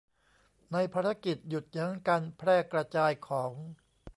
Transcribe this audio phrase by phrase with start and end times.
[0.71, 3.53] ในภารกิจหยุดยั้งการแพร่กระจายของ